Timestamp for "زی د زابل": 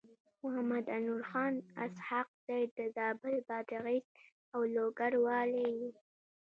2.47-3.35